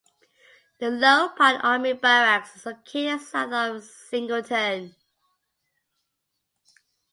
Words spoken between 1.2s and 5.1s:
Pine army barracks is located south of Singleton.